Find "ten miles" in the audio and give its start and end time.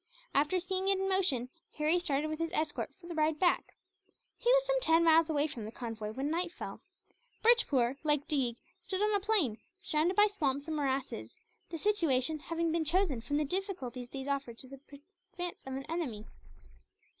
4.81-5.29